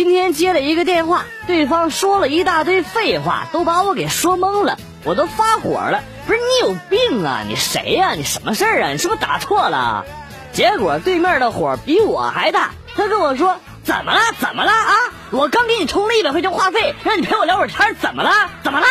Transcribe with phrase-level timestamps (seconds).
[0.00, 6.00] 今天接了一个电话，对方说了一大堆废话，都把我给说懵了，我都发火了。
[6.26, 7.42] 不是你有病啊？
[7.46, 8.12] 你谁呀？
[8.14, 8.92] 你什么事儿啊？
[8.92, 10.06] 你是不是打错了？
[10.52, 14.20] 结果对面的火比我还大，他跟我说：“怎么了？
[14.38, 14.94] 怎么了啊？
[15.32, 18.30] 我刚给你充了一百块钱话费，让你陪我聊会儿天，怎么了？
[18.64, 18.86] 怎么了？”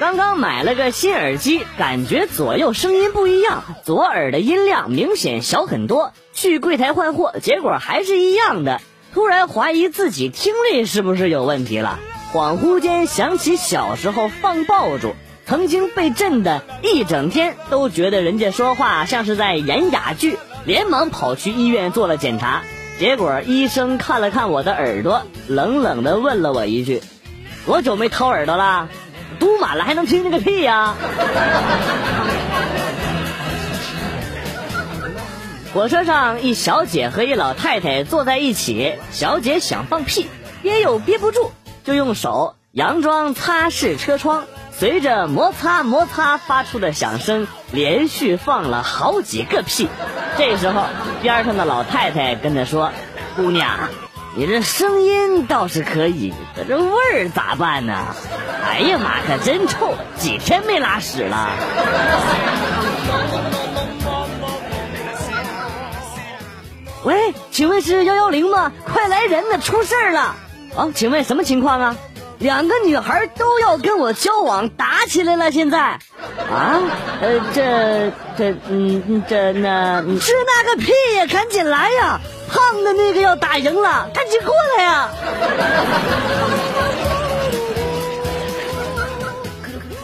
[0.00, 6.12] 刚刚买了个新耳机，感觉左右声音不一样，左耳的音量明显小很多。
[6.32, 8.80] 去柜台换货，结果还是一样的。
[9.12, 12.00] 突然怀疑自己听力是不是有问题了，
[12.32, 15.14] 恍惚间想起小时候放爆竹，
[15.46, 22.64] 曾经被震得一整天都觉得人家说话像是在演哑剧，连忙跑去医院做了检查。
[22.98, 27.00] 结果医生看了看我的耳朵，冷冷地问了我一句
[27.64, 28.88] ：“多久没掏耳朵了？”
[29.38, 30.94] 堵满了还能听见个屁呀！
[35.72, 40.28] 火车上，一小姐和一老太太坐在一起，小姐想放屁，
[40.62, 41.50] 憋又憋不住，
[41.82, 49.88] 就用手佯装擦拭车窗，随着摩擦摩擦发出的响声，连续放了好几个屁。
[50.38, 50.84] 这时候，
[51.22, 52.92] 边上的老太太跟她说
[53.34, 53.78] ：“姑娘。”
[54.36, 57.94] 你这声音倒是可以，可这味儿咋办呢？
[58.64, 59.94] 哎呀妈，可真臭！
[60.18, 61.50] 几天没拉屎了。
[67.04, 68.72] 喂，请问是幺幺零吗？
[68.92, 70.34] 快来人呐，出事儿了！
[70.74, 71.96] 啊，请问什么情况啊？
[72.38, 75.78] 两个女孩都要跟我交往，打起来了，现在。
[76.50, 76.80] 啊？
[77.20, 81.26] 呃，这这嗯这那是那个屁呀！
[81.30, 82.20] 赶紧来呀！
[82.54, 85.08] 胖的那个要打赢了，赶紧过来呀！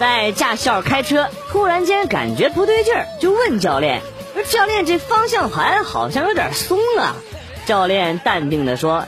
[0.00, 4.03] 在驾校开车，突然间感觉不对劲儿，就问教练
[4.50, 7.15] ：“教练，这方向盘好像有点松啊。”
[7.66, 9.05] 教练淡定的说：“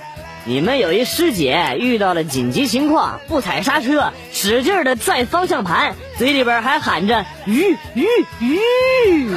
[0.46, 8.06] 你们有一师姐遇到了紧急情况，不踩刹车，使劲的拽方向盘，嘴里边还喊着‘鱼鱼
[8.38, 9.34] 鱼’。”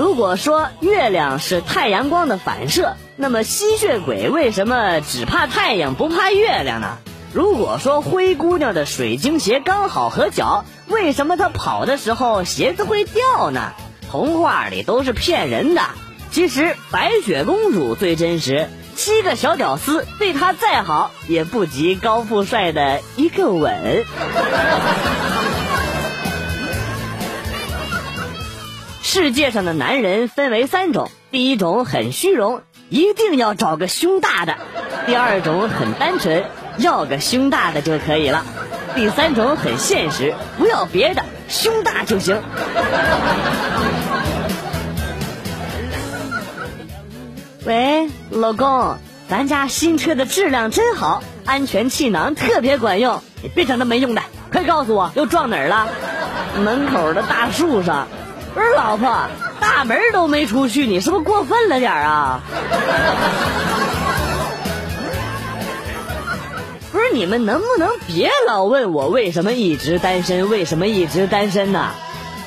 [0.00, 6.96] 如果说月亮是太阳光的反射，那么吸血鬼为什么只怕太阳不怕月亮呢？
[7.34, 13.74] 如果说灰姑娘的水晶鞋刚好合脚，为什么她跑的时候鞋子会掉呢？
[14.10, 15.82] 童话里都是骗人的。
[16.30, 24.06] 其实白雪公主最真实，七个小屌丝对她再好，也不及高富帅的一个吻。
[29.12, 34.52] 世界上的男人分为三种：第一种很虚荣，一定要找个胸大的；
[35.04, 36.44] 第二种很单纯，
[36.78, 38.44] 要个胸大的就可以了；
[38.94, 42.40] 第三种很现实，不要别的，胸大就行。
[47.64, 48.96] 喂，老公，
[49.28, 53.20] 咱家新车的质量真好，安全气囊特别管用。
[53.56, 54.22] 别整那没用的，
[54.52, 55.88] 快告诉我又撞哪儿了？
[56.62, 58.06] 门口的大树上。
[58.54, 59.28] 不是老婆，
[59.60, 62.40] 大门都没出去，你是不是过分了点啊？
[66.92, 70.50] 不是你们能不能别老问我为什么一直单身？
[70.50, 71.90] 为什么一直单身呢？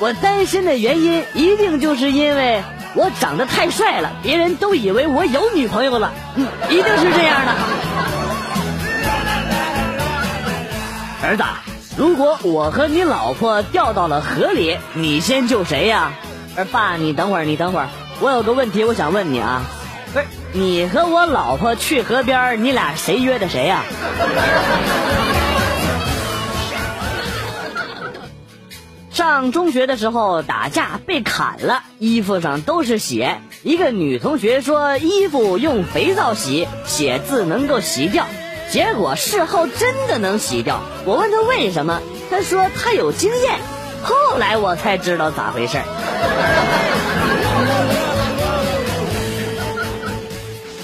[0.00, 2.62] 我单身的原因一定就是因为
[2.94, 7.52] 我长得太帅了，别人都以为我有女朋友了，嗯，一定是这样的。
[11.22, 11.44] 儿子。
[11.96, 16.12] 如果我和你老婆掉到了河里，你先救谁呀？
[16.56, 17.88] 儿爸，你等会儿，你等会儿，
[18.20, 19.62] 我有个问题，我想问你啊，
[20.12, 23.84] 不是你和我老婆去河边，你俩谁约的谁呀？
[29.10, 33.38] 上中学的时候打架被砍了，衣服上都是血。
[33.62, 38.26] 一个女同学说衣服用肥皂洗，血渍能够洗掉。
[38.74, 40.82] 结果事后真的能洗掉。
[41.04, 43.60] 我问他为什么，他说他有经验。
[44.02, 45.84] 后来我才知道咋回事儿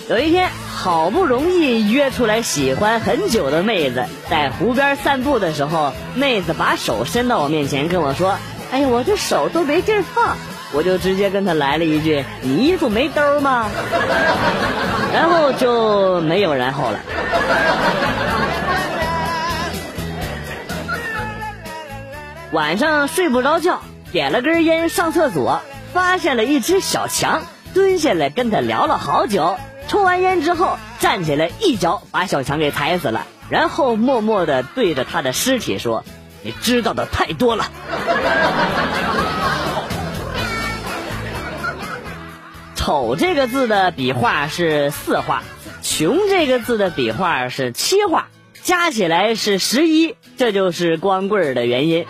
[0.09, 8.39] 有一天，好不容易约出来喜欢很久的妹子，在湖边散步的时候，妹子把手伸到我面前跟我说
[8.71, 10.37] ：“哎呀，我这手都没地儿放。”
[10.73, 13.69] 我就直接跟她来了一句：“你衣服没兜吗？”
[15.13, 17.01] 然后就没有然后了。
[22.53, 23.81] 晚上睡不着觉，
[24.11, 25.61] 点了根烟上厕所，
[25.93, 27.43] 发现了一只小强，
[27.75, 29.57] 蹲下来跟他聊了好久。
[29.87, 36.05] 抽完烟之后，站起来一脚把小强给踩死了，然后默默的对着他的尸体说
[36.43, 37.67] ：“你知道的太多了。”
[42.81, 45.43] 丑这个字的笔画是四画，
[45.83, 48.29] 穷这个字的笔画是七画，
[48.63, 52.07] 加起来是十一，这就是光棍的原因。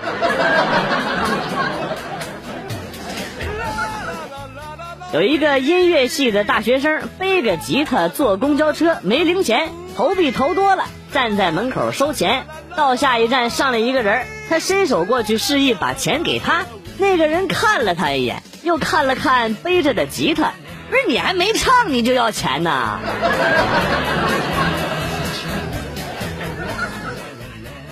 [5.13, 12.45] 有一个音乐系的大学生背个吉他坐公交车，没零钱，投币投多了，站在门口收钱。
[12.77, 16.65] 到下一站上来一个人，他伸手过去示意把钱给他。
[16.97, 20.53] 那个人看了他一眼，又看了看背着的吉他，
[20.91, 22.99] 不是你还没唱你就要钱呢？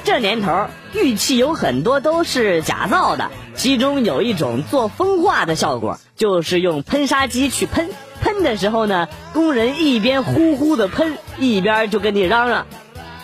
[0.03, 7.91] 这年头，玉器有很多都是假造的，其中有一种做风化的效果，就是用喷砂机去喷。
[8.21, 12.67] 喷的时候呢，工人一边呼呼的喷，一边就跟你嚷嚷：“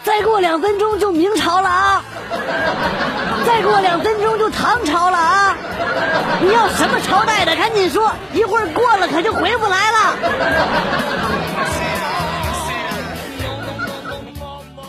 [0.05, 2.05] 再过两分钟就明朝了啊！
[3.47, 5.57] 再过两分钟就唐朝了啊！
[6.43, 10.17] 你要什么朝代的，赶紧说，一会儿过了可就回不来了。”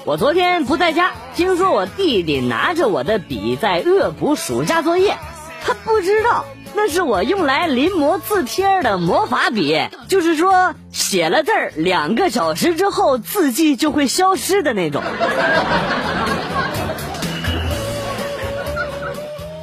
[0.06, 5.18] 我昨天不在家，听说我弟弟拿着我的笔在恶补暑假作业，
[5.66, 9.80] 他不知道那是我用来临摹字帖的魔法笔，
[10.10, 15.02] 就是说写了字儿两个小时之后字迹就会消失的那种。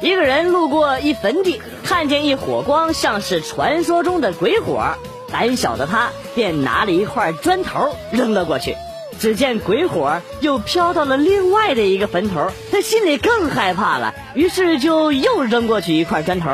[0.01, 4.95] 一个人路过一坟地，看见一火光，像是传说中的鬼火，
[5.31, 8.75] 胆小的他便拿了一块砖头扔了过去。
[9.19, 16.49] 只见鬼火又飘到了另外的一个坟头，他心里更害怕了，于是就又扔过去一块砖头，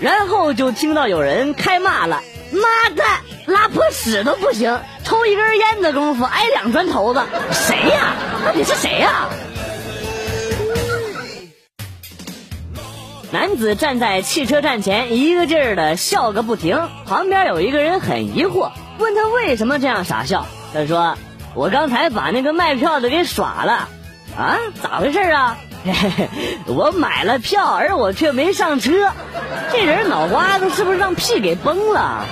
[0.00, 3.02] 然后就听到有人开骂了：“妈的，
[3.46, 8.14] 拉破屎都不行，抽一根烟的功夫挨两砖头子，谁呀？
[8.44, 9.28] 到底是谁呀？”
[13.32, 21.16] 男子站在汽车站前，一个劲儿的笑个不停，旁边有一个人很疑惑，问他为什么这样傻笑，他说。
[21.56, 23.88] 我刚才把那个卖票的给耍了，
[24.36, 25.56] 啊，咋回事啊？
[26.66, 29.12] 我买了票，而我却没上车，
[29.70, 32.24] 这人脑瓜子是不是让屁给崩了？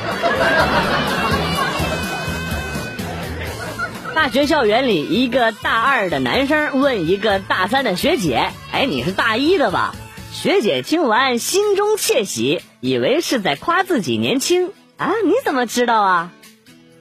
[4.15, 9.95] 大学校园里，一个大二的男生问一个大三的学姐：“哎，你是大一的吧？”
[10.33, 15.11] 学姐听完心中窃喜，以为是在夸自己年轻啊？
[15.25, 16.31] 你怎么知道啊？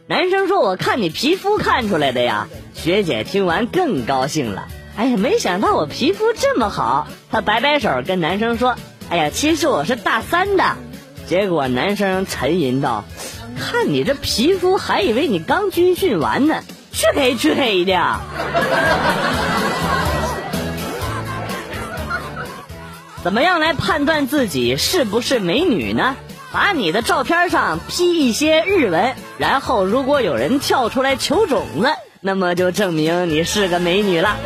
[0.08, 4.68] 男生说：“我看你皮肤看出来的呀。”学姐听完更高兴了。
[4.98, 7.08] 哎呀，没想到我皮肤这么好。
[7.32, 8.76] 她摆摆手跟男生说
[9.10, 10.64] ：“哎呀，其实我是大三的。”
[11.28, 13.06] 结果男生沉吟道
[13.58, 16.62] ：“看你这皮肤，还以为你刚军训完呢，
[16.92, 17.94] 黢黑黢黑的。”
[23.24, 26.16] 怎么样来判断自己是不是美女呢？
[26.52, 31.88] 把你的照片上 P 一些日文，然后如果有人跳出来求种子，
[32.24, 34.38] 那么就证明你是个美女了。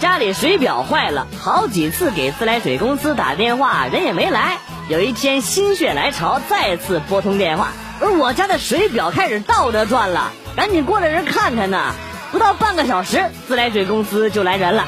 [0.00, 4.56] 家里水表坏了，好几次给自来水公司打电话，人也没来。
[4.88, 11.92] 有一天心血来潮，再次拨通电话，而我家的水表开始倒着转了，赶紧过来人看看呢。
[12.32, 14.84] 不到半个小时，自来水公司就来人了。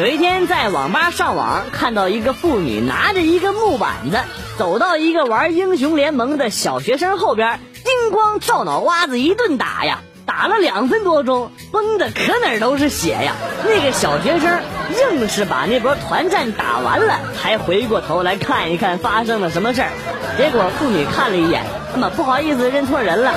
[0.00, 4.16] 有一天在网吧上网，看到一个妇女拿着一个木板子，
[4.56, 13.34] 走到一个玩英雄联盟的小学生后边，叮咣照脑瓜子一顿打呀，打了两分多钟，崩的可哪都是血呀。
[13.66, 14.62] 那个小学生
[14.96, 19.90] 硬是把那波团战打完了，还回过头来看一看发生了什么事儿。
[20.38, 23.34] 结果妇女看了一眼，那么不好意思，认错人了。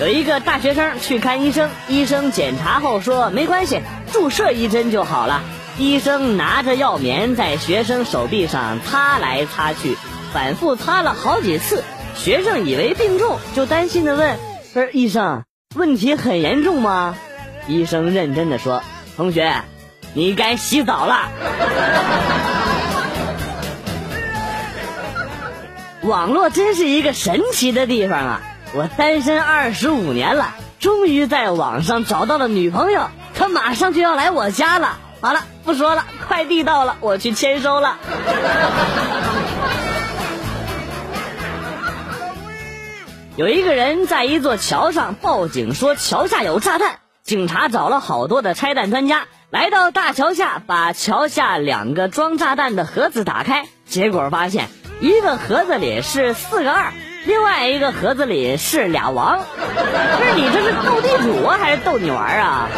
[0.00, 3.80] 有一个大学生去看医生，医生检查后说没关系，
[4.12, 5.42] 注射一针就好了。
[5.76, 9.96] 医生拿着药棉在学生手臂上擦来擦去，
[10.32, 11.82] 反复擦了好几次。
[12.14, 14.38] 学生以为病重，就担心的问
[14.72, 15.42] ：“不是医生，
[15.74, 17.16] 问题很严重吗？”
[17.66, 18.84] 医生认真的说
[19.16, 19.62] ：“同学，
[20.14, 21.28] 你该洗澡了。”
[26.02, 28.40] 网络真是一个神奇的地方啊！
[28.74, 34.98] 我单身二十五年了，终于在网上找到了女朋友，她马上就要来我家了。
[35.20, 37.96] 好了，不说了，快递到了，我去签收了。
[43.36, 54.68] 有一个人在一座桥上报警说桥下有炸弹，警察找了好多的拆弹专家，来到大桥下，把桥下两个装炸弹的盒子打开，结果发现。
[55.00, 56.92] 一个盒子里是四个二，
[57.28, 59.38] 另外一个盒子里是俩王。
[59.38, 62.70] 不是你这是斗地主啊，还是逗你玩啊？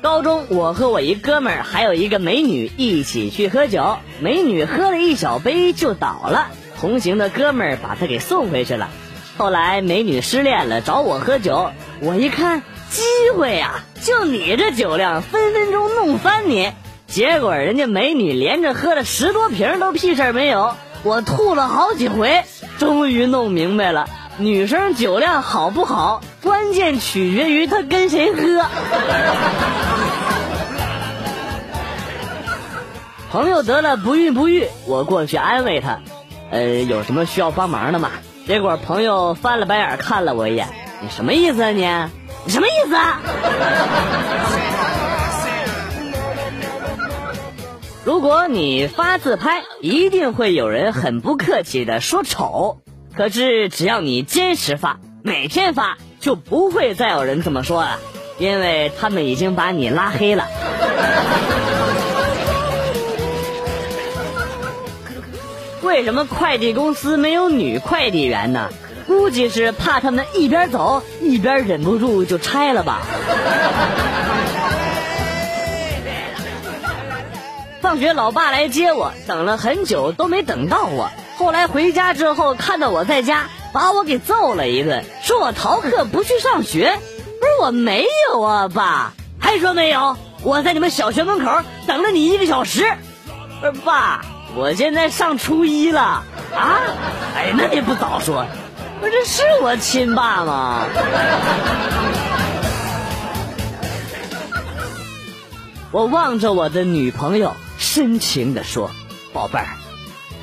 [0.00, 6.46] 高中，我和我一哥们儿还有一个美女一起去喝酒，美女喝了一小杯就倒了，
[6.80, 8.88] 同行的哥们儿把她给送回去了。
[9.36, 13.02] 后来美女失恋了，找我喝酒，我一看机
[13.36, 16.72] 会呀，就你这酒量，分分钟弄翻你。
[17.06, 22.44] 结果人家美女连着喝了十多瓶都屁事儿没有，我吐了好几回，
[22.78, 24.08] 终于弄明白了，
[24.38, 28.66] 女生酒量好不好，关键取决于她跟谁喝。
[33.30, 36.00] 朋友得了不孕不育，我过去安慰他，
[36.50, 38.10] 呃，有什么需要帮忙的吗？
[38.46, 40.68] 结果朋友翻了白眼看了我一眼，
[41.00, 41.82] 你什么意思啊你？
[42.44, 43.20] 你什么意思啊？
[48.06, 52.78] 如果你发自拍，一定会有人很不客气的说丑。
[53.16, 57.98] 可是只要你坚持发，每天发，就不会再有人这么说了，
[58.38, 60.46] 因为他们已经把你拉黑了。
[65.82, 68.68] 为什么快递公司没有女快递员呢？
[69.08, 73.02] 估计是怕他们一边走一边忍不住就拆了吧。
[77.86, 81.08] 放学，老爸来接我，等了很久都没等到我。
[81.36, 86.98] 后来回家之后，看到我在家，把我给揍了一顿，说我逃课不去上学。
[87.38, 90.16] 不是我没有啊，爸，还说没有？
[90.42, 92.92] 我在你们小学门口等了你一个小时。
[93.60, 94.20] 不是爸。
[94.56, 96.24] 我现在上初一了
[96.56, 96.80] 啊！
[97.36, 98.46] 哎，那你不早说，
[99.00, 100.80] 不这是我亲爸吗？
[105.92, 107.54] 我望着我的女朋友，
[107.96, 108.90] 深情的说
[109.32, 109.68] ：“宝贝儿，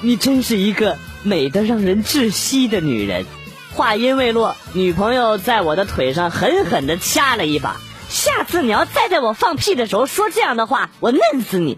[0.02, 3.28] 你真是一个美的让人窒息的女人。”
[3.76, 7.76] 话音未落，女朋友在我的腿上狠狠的掐了一把。
[8.10, 11.78] 下次你要再在我放屁的时候说这样的话，我嫩死你！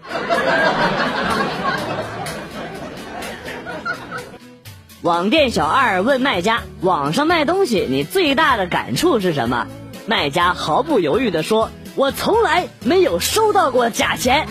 [5.02, 9.66] 网店小二问卖家：“网上卖东西，你最大的感触是什么？”
[10.08, 14.46] 卖家毫不犹豫地说：“我从来没有收到过假钱。”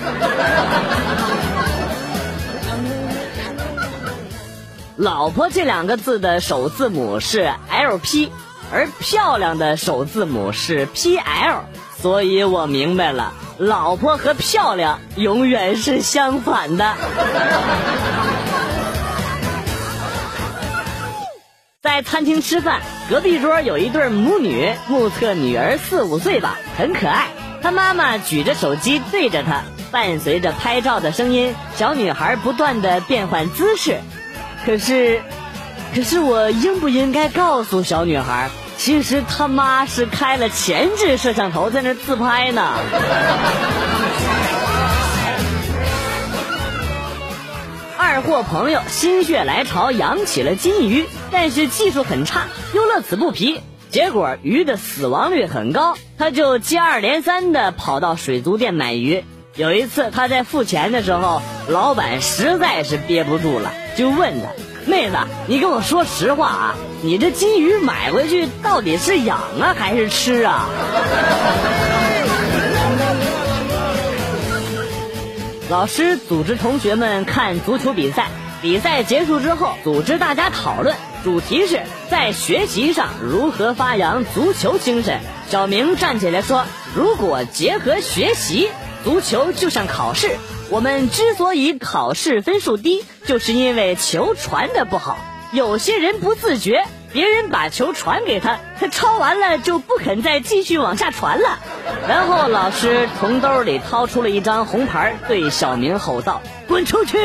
[4.98, 8.32] 老婆这两个字的首字母是 L P，
[8.72, 11.66] 而漂亮的首字母是 P L，
[12.02, 16.94] 所以我明白了，老婆和漂亮永远是相反的。
[21.82, 27.28] 在餐厅吃饭，隔壁桌有一对母女，目测女儿四五岁吧，很可爱。
[27.62, 34.00] 她妈妈举着手机对着她，伴随着拍照的声音，小女孩不断的变换姿势。
[34.66, 35.22] 可是，
[35.94, 42.74] 可是我应不应该告诉小女孩，其实他妈是开了前置摄像头在那自拍呢？
[48.08, 52.44] 二货朋友心血来潮养起了金鱼，但是技术很差，
[52.76, 59.26] 又乐此不疲，结果鱼的死亡率很高，他就接二连三的跑到水族店买鱼。
[59.56, 64.50] 有一次他在付钱的时候，老板实在是憋不住了，就问他
[64.86, 70.70] ：“妹子，你跟我说实话啊，你这金鱼买回去到底是养啊还是吃啊？”
[75.68, 78.30] 老师组织同学们看足球比赛，
[78.62, 85.20] 比赛结束之后，组织大家讨论，主题是在学习上如何发扬足球精神。
[85.50, 88.70] 小明站起来说：“如果结合学习，
[89.04, 90.36] 足球就像考试。
[90.70, 95.18] 我们之所以考试分数低，就是因为球传的不好，
[95.52, 96.84] 有些人不自觉。”
[97.16, 101.60] 别人把球传给他，他抄完了就不肯再继续往下传了。
[102.10, 107.18] 然后老师从兜里掏出了一张红牌，对小明吼道：“滚出去！”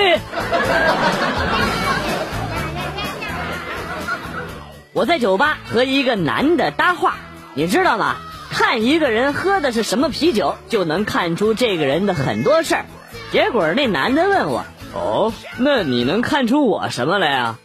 [4.93, 7.17] 我在酒吧和一个男的搭话，
[7.55, 8.15] 你知道吗？
[8.49, 12.85] 看一个人喝的是什么啤酒，就能看出这个人的很多事儿。
[13.33, 17.59] 结果那男的问我：“哦，那你能看出我什么来啊？”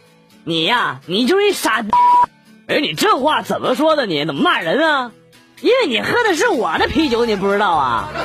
[0.48, 1.84] 你呀，你就是一傻。
[2.68, 4.06] 哎，你这话怎么说的？
[4.06, 5.12] 你怎么骂人啊？
[5.60, 8.08] 因为你喝的是我的啤酒，你不知道啊？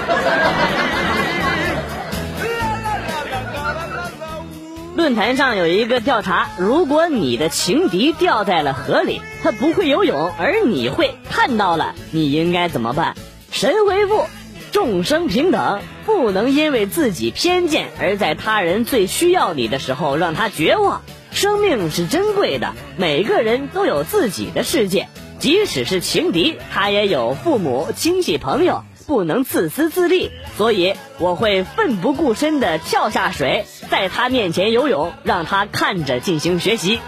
[4.98, 13.16] 论坛上有一个调查：如果你的情敌掉在了河里，他不会游泳，而你会看到了，你应该怎么办？
[13.52, 14.26] 神回复：
[14.72, 21.04] 众生平等，不能因为自己偏见而在他人最需要你的时候让他绝望。
[21.32, 25.08] 生命是珍贵的，每个人都有自己的世界，
[25.40, 30.30] 即使是情敌，他也有父母、亲戚、朋友，不能自私自利。
[30.58, 37.00] 所以我会奋不顾身地跳下水，在他面前游泳，让他看着进行学习。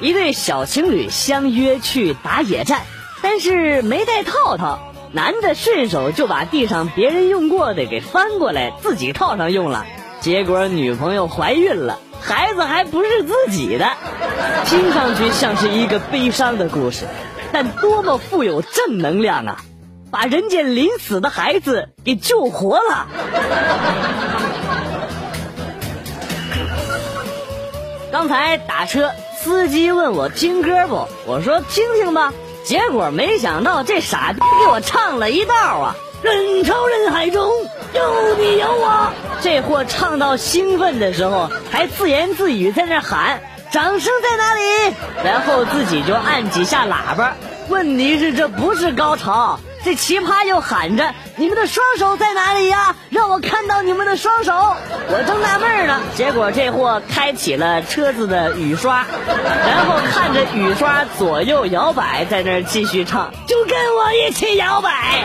[0.00, 2.82] 一对小情侣相约去打野战，
[3.22, 9.84] 但是没带套套，男的顺手就把地上别人用过的给翻过来，自己套上用了，
[10.20, 13.90] 结果女朋友怀孕了，孩子还不是自己的，
[14.64, 17.06] 听上去像是一个悲伤的故事，
[17.52, 19.58] 但多么富有正能量啊！
[20.10, 23.06] 把人家临死的孩子给救活了。
[28.10, 29.10] 刚才打车。
[29.42, 31.08] 司机问我听歌不？
[31.26, 32.32] 我说听听吧。
[32.64, 35.96] 结果没想到这傻逼给我唱了一道啊！
[36.22, 37.50] 人潮人海中
[37.92, 39.12] 有你有我。
[39.40, 43.42] 这货唱到兴奋的时候，还自言自语在那喊
[43.72, 47.34] ：“掌声在哪里？”然后自己就按几下喇叭。
[47.68, 49.58] 问题是这不是高潮。
[49.84, 52.94] 这奇葩又喊着：“你们的双手在哪里呀？
[53.10, 54.52] 让我看到你们的双手！”
[55.10, 65.24] 我正纳闷呢，结果这货开启了车子的雨刷，然后看着雨刷左右摇摆，在那儿继续唱：“就跟我一起摇摆。”